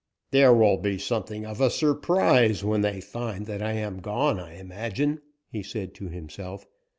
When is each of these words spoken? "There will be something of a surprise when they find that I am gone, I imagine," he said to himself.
"There 0.31 0.51
will 0.51 0.77
be 0.77 0.97
something 0.97 1.45
of 1.45 1.61
a 1.61 1.69
surprise 1.69 2.63
when 2.63 2.81
they 2.81 3.01
find 3.01 3.45
that 3.45 3.61
I 3.61 3.73
am 3.73 3.99
gone, 3.99 4.39
I 4.39 4.55
imagine," 4.57 5.21
he 5.51 5.61
said 5.61 5.93
to 5.93 6.07
himself. 6.09 6.65